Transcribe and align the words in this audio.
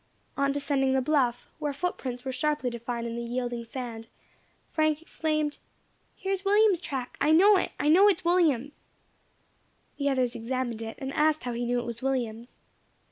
On 0.35 0.51
descending 0.51 0.93
the 0.93 0.99
bluff, 1.03 1.47
where 1.59 1.71
footprints 1.71 2.25
were 2.25 2.31
sharply 2.31 2.71
defined 2.71 3.05
in 3.05 3.15
the 3.15 3.21
yielding 3.21 3.63
sand, 3.63 4.07
Frank 4.71 4.99
exclaimed: 4.99 5.59
"Here 6.15 6.31
is 6.31 6.43
William's 6.43 6.81
track! 6.81 7.19
I 7.21 7.31
know 7.31 7.55
it 7.57 7.71
I 7.79 7.87
know 7.87 8.09
it 8.09 8.17
is 8.17 8.25
William's!" 8.25 8.81
The 9.99 10.09
others 10.09 10.33
examined 10.33 10.81
it, 10.81 10.97
and 10.99 11.13
asked 11.13 11.43
how 11.43 11.53
he 11.53 11.65
knew 11.67 11.77
it 11.79 11.85
was 11.85 12.01
William's. 12.01 12.49